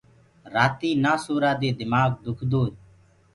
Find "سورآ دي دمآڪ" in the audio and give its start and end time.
1.23-2.11